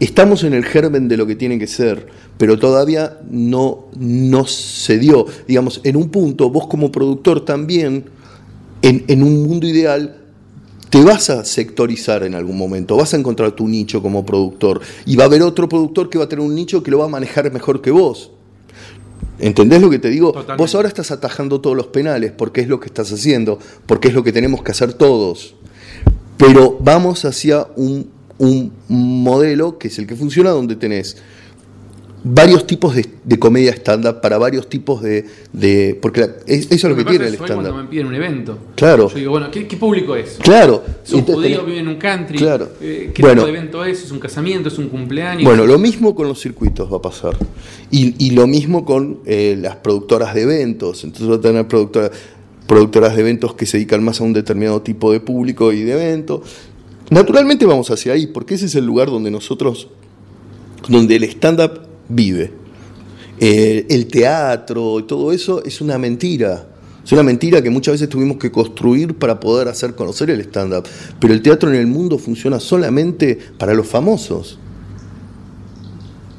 [0.00, 2.06] Estamos en el germen de lo que tiene que ser,
[2.38, 5.26] pero todavía no, no se dio.
[5.46, 8.04] Digamos, en un punto, vos como productor también,
[8.82, 10.16] en, en, un mundo ideal,
[10.90, 15.16] te vas a sectorizar en algún momento, vas a encontrar tu nicho como productor, y
[15.16, 17.08] va a haber otro productor que va a tener un nicho que lo va a
[17.08, 18.30] manejar mejor que vos.
[19.38, 20.28] ¿Entendés lo que te digo?
[20.32, 20.62] Totalmente.
[20.62, 24.14] Vos ahora estás atajando todos los penales, porque es lo que estás haciendo, porque es
[24.14, 25.54] lo que tenemos que hacer todos.
[26.38, 31.16] Pero vamos hacia un un modelo que es el que funciona donde tenés
[32.28, 35.24] varios tipos de, de comedia stand-up para varios tipos de...
[35.52, 37.62] de porque la, es, eso es lo que tiene el stand-up.
[37.62, 38.58] cuando me piden un evento.
[38.74, 39.08] Claro.
[39.08, 40.38] Yo digo, bueno, ¿qué, qué público es?
[40.42, 40.82] Claro.
[41.04, 42.38] ¿Son judíos, viven en un country?
[42.38, 42.70] Claro.
[42.80, 44.04] Eh, ¿Qué bueno, tipo de evento es?
[44.04, 44.68] ¿Es un casamiento?
[44.68, 45.44] ¿Es un cumpleaños?
[45.44, 47.36] Bueno, lo mismo con los circuitos va a pasar.
[47.90, 51.04] Y, y lo mismo con eh, las productoras de eventos.
[51.04, 52.10] Entonces va a tener productoras,
[52.66, 55.92] productoras de eventos que se dedican más a un determinado tipo de público y de
[55.92, 56.42] evento.
[57.08, 59.88] Naturalmente vamos hacia ahí, porque ese es el lugar donde nosotros,
[60.88, 62.52] donde el stand-up vive.
[63.38, 66.66] Eh, el teatro y todo eso es una mentira.
[67.04, 70.84] Es una mentira que muchas veces tuvimos que construir para poder hacer conocer el stand-up.
[71.20, 74.58] Pero el teatro en el mundo funciona solamente para los famosos.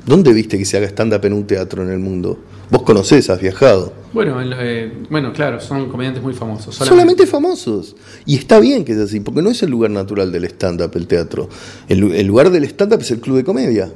[0.05, 2.39] ¿Dónde viste que se haga stand-up en un teatro en el mundo?
[2.69, 3.93] Vos conocés, has viajado.
[4.11, 6.75] Bueno, eh, bueno, claro, son comediantes muy famosos.
[6.75, 7.25] Solamente.
[7.25, 7.95] famosos.
[8.25, 11.07] Y está bien que es así, porque no es el lugar natural del stand-up, el
[11.07, 11.47] teatro.
[11.87, 13.89] El, el lugar del stand-up es el club de comedia.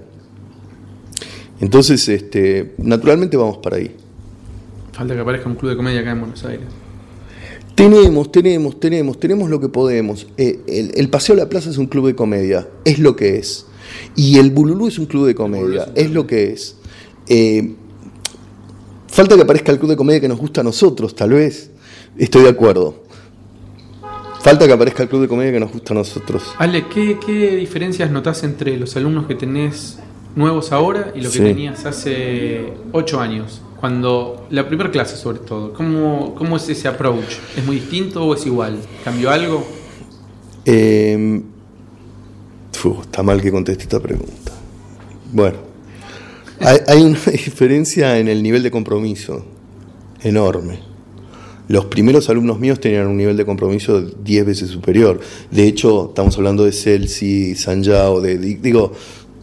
[1.61, 3.95] Entonces, este, naturalmente vamos para ahí.
[4.91, 6.65] Falta que aparezca un club de comedia acá en Buenos Aires.
[7.75, 10.27] Tenemos, tenemos, tenemos, tenemos lo que podemos.
[10.37, 13.67] Eh, el, Paseo a la Plaza es un club de comedia, es lo que es.
[14.15, 16.77] Y el Bululú es un club de comedia, es, lo que es.
[17.27, 17.75] Eh,
[19.07, 21.69] falta que aparezca el club de comedia que nos gusta a nosotros, tal vez.
[22.17, 23.03] Estoy de acuerdo.
[24.41, 26.43] Falta que aparezca el club de comedia que nos gusta a nosotros.
[26.57, 29.99] Ale, ¿qué, qué diferencias notas entre los alumnos que tenés
[30.35, 33.61] nuevos ahora y lo que tenías hace ocho años?
[33.79, 37.37] Cuando la primera clase sobre todo, ¿cómo, ¿cómo, es ese approach?
[37.57, 38.77] ¿Es muy distinto o es igual?
[39.03, 39.65] ¿Cambió algo?
[40.65, 41.41] Eh,
[43.01, 44.51] está mal que conteste esta pregunta.
[45.31, 45.57] Bueno,
[46.59, 49.43] hay, hay una diferencia en el nivel de compromiso
[50.21, 50.91] enorme.
[51.67, 55.19] Los primeros alumnos míos tenían un nivel de compromiso 10 veces superior.
[55.51, 58.91] De hecho, estamos hablando de Celsi, Sanjao, de, digo,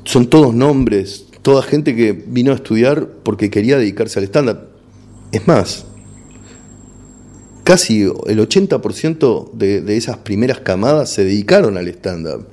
[0.09, 4.61] son todos nombres, toda gente que vino a estudiar porque quería dedicarse al stand-up.
[5.33, 5.85] Es más,
[7.63, 12.47] casi el 80% de, de, esas primeras camadas se dedicaron al stand-up.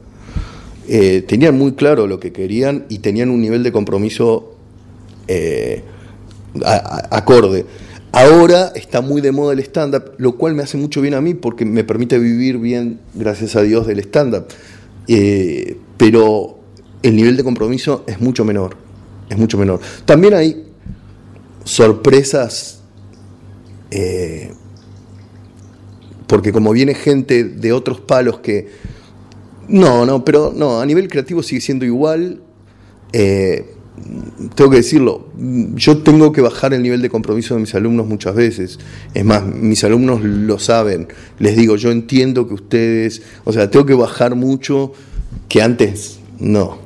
[0.89, 4.57] Eh, tenían muy claro lo que querían y tenían un nivel de compromiso
[5.29, 5.81] eh,
[6.61, 7.65] acorde.
[8.11, 11.35] Ahora está muy de moda el stand-up, lo cual me hace mucho bien a mí
[11.35, 14.47] porque me permite vivir bien, gracias a Dios, del stand-up.
[15.07, 16.54] Eh, pero
[17.07, 18.75] el nivel de compromiso es mucho menor.
[19.29, 19.79] Es mucho menor.
[20.05, 20.65] También hay
[21.63, 22.81] sorpresas,
[23.91, 24.51] eh,
[26.27, 28.95] porque como viene gente de otros palos que...
[29.67, 32.41] No, no, pero no, a nivel creativo sigue siendo igual.
[33.13, 33.71] Eh,
[34.55, 35.29] tengo que decirlo,
[35.75, 38.79] yo tengo que bajar el nivel de compromiso de mis alumnos muchas veces.
[39.13, 41.07] Es más, mis alumnos lo saben.
[41.39, 44.91] Les digo, yo entiendo que ustedes, o sea, tengo que bajar mucho
[45.49, 46.84] que antes no.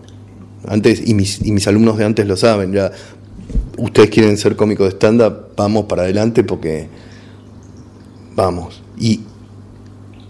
[0.70, 2.92] Antes, y mis, y mis alumnos de antes lo saben, ya
[3.78, 6.88] ustedes quieren ser cómicos de stand-up, vamos para adelante porque
[8.36, 8.84] vamos.
[8.98, 9.22] Y,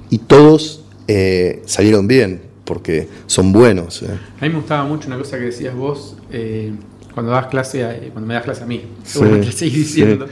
[0.10, 4.02] y todos eh, salieron bien, porque son buenos.
[4.04, 4.18] Eh.
[4.40, 6.72] A mí me gustaba mucho una cosa que decías vos eh,
[7.14, 10.26] cuando das clase, cuando me das clase a mí, seguramente seguís diciendo.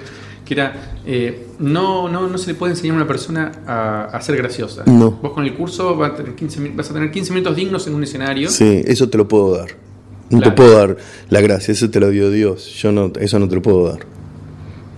[0.46, 0.96] Que era,
[1.60, 4.86] no, no, no se le puede enseñar a una persona a, ser graciosa.
[4.86, 5.12] No.
[5.12, 7.96] Vos con el curso vas a, tener 15, vas a tener 15 minutos dignos en
[7.96, 8.50] un escenario.
[8.50, 9.87] Sí, eso te lo puedo dar.
[10.30, 10.98] No te puedo dar
[11.30, 12.66] la gracia, eso te lo dio Dios.
[12.76, 14.00] Yo no, eso no te lo puedo dar.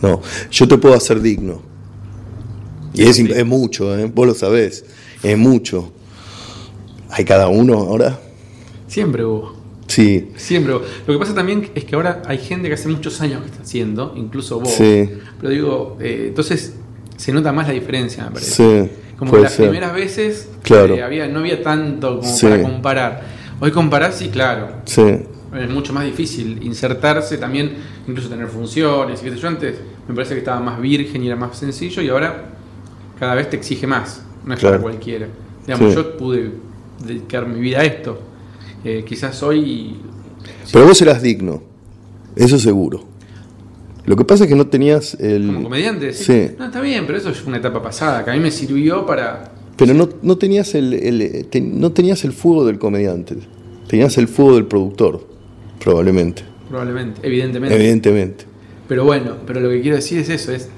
[0.02, 1.62] No, yo te puedo hacer digno.
[2.94, 4.12] Y es, es mucho, ¿eh?
[4.14, 4.86] vos lo sabés,
[5.22, 5.92] es mucho.
[7.12, 8.20] ¿Hay cada uno ahora?
[8.88, 9.56] Siempre hubo.
[9.88, 10.32] Sí.
[10.36, 10.84] Siempre hubo.
[11.06, 13.64] Lo que pasa también es que ahora hay gente que hace muchos años que está
[13.64, 14.72] haciendo, incluso vos.
[14.72, 15.10] Sí.
[15.40, 16.74] Pero digo, eh, entonces
[17.18, 18.52] se nota más la diferencia, me parece.
[18.52, 18.92] Sí.
[19.18, 20.96] Como que las primeras veces claro.
[20.96, 23.39] Eh, había, no había tanto como para comparar.
[23.60, 24.70] Hoy comparás, sí, claro.
[24.86, 25.04] Sí.
[25.54, 27.74] Es mucho más difícil insertarse también,
[28.08, 29.22] incluso tener funciones.
[29.24, 29.76] Y yo antes
[30.08, 32.46] me parece que estaba más virgen y era más sencillo y ahora
[33.20, 34.24] cada vez te exige más.
[34.46, 35.28] No es para cualquiera.
[35.66, 36.52] Digamos, yo pude
[37.04, 38.20] dedicar mi vida a esto.
[38.84, 39.98] Eh, quizás hoy.
[40.72, 41.62] Pero vos eras digno,
[42.36, 43.04] eso seguro.
[44.06, 45.48] Lo que pasa es que no tenías el.
[45.48, 46.52] Como comediante, sí.
[46.58, 49.52] No, está bien, pero eso es una etapa pasada, que a mí me sirvió para
[49.80, 53.38] pero no, no tenías el, no tenías el fuego del comediante,
[53.88, 55.26] tenías el fuego del productor,
[55.82, 56.44] probablemente.
[56.68, 57.76] Probablemente, evidentemente.
[57.76, 58.46] Evidentemente.
[58.90, 60.70] Pero bueno, pero lo que quiero decir es eso, es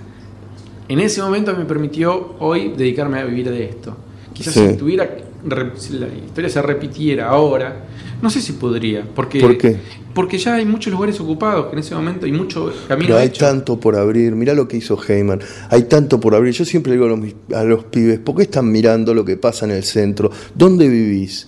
[0.88, 3.98] en ese momento me permitió hoy dedicarme a vivir de esto.
[4.34, 5.10] Quizás si tuviera
[5.44, 7.86] la historia se repitiera ahora,
[8.22, 9.04] no sé si podría.
[9.16, 9.78] Porque, ¿Por qué?
[10.14, 13.30] Porque ya hay muchos lugares ocupados que en ese momento hay mucho camino Pero hay
[13.30, 14.36] tanto por abrir.
[14.36, 15.40] Mirá lo que hizo Heyman.
[15.70, 16.54] Hay tanto por abrir.
[16.54, 17.20] Yo siempre digo a los,
[17.56, 20.32] a los pibes, ¿por qué están mirando lo que pasa en el centro?
[20.54, 21.48] ¿Dónde vivís?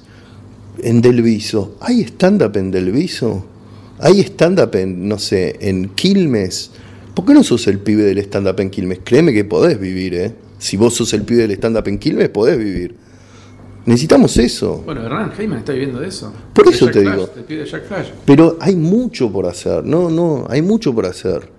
[0.81, 1.77] En Delviso.
[1.81, 3.45] ¿Hay stand-up en Delviso?
[3.99, 6.71] ¿Hay stand-up en, no sé, en Quilmes?
[7.13, 8.99] ¿Por qué no sos el pibe del stand-up en Quilmes?
[9.03, 10.33] Créeme que podés vivir, ¿eh?
[10.57, 13.02] Si vos sos el pibe del stand-up en Quilmes, podés vivir.
[13.85, 14.81] Necesitamos eso.
[14.85, 16.31] Bueno, Hernán Heyman está viviendo de eso.
[16.53, 17.29] Por eso te digo.
[18.25, 19.83] Pero hay mucho por hacer.
[19.83, 21.49] No, no, hay mucho por hacer.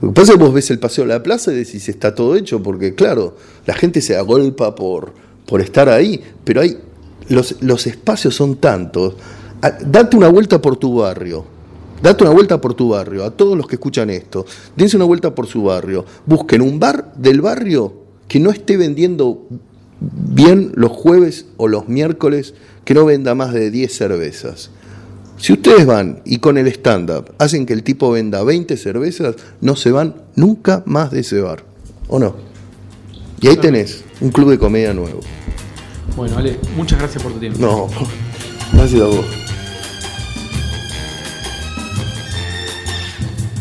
[0.00, 2.14] Lo que pasa es que vos ves el paseo a la plaza y decís, está
[2.14, 5.12] todo hecho, porque claro, la gente se agolpa por,
[5.46, 6.78] por estar ahí, pero hay
[7.28, 9.14] los, los espacios son tantos.
[9.60, 11.44] Date una vuelta por tu barrio.
[12.02, 15.34] Date una vuelta por tu barrio, a todos los que escuchan esto, dense una vuelta
[15.34, 17.92] por su barrio, busquen un bar del barrio
[18.26, 19.46] que no esté vendiendo
[20.00, 24.70] bien los jueves o los miércoles, que no venda más de 10 cervezas.
[25.36, 29.76] Si ustedes van y con el stand-up hacen que el tipo venda 20 cervezas, no
[29.76, 31.64] se van nunca más de ese bar.
[32.08, 32.34] ¿O no?
[33.40, 35.20] Y ahí tenés un club de comedia nuevo.
[36.16, 37.58] Bueno, Ale, muchas gracias por tu tiempo.
[37.58, 37.88] No,
[38.72, 39.24] gracias a vos.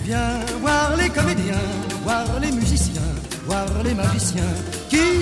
[0.05, 1.61] Viens voir les comédiens,
[2.03, 2.99] voir les musiciens,
[3.47, 4.98] voir les magiciens qui